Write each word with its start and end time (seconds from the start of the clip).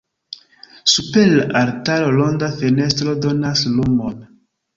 Super 0.93 1.29
la 1.33 1.45
altaro 1.59 2.07
ronda 2.15 2.49
fenestro 2.63 3.15
donas 3.27 3.63
lumon. 3.77 4.19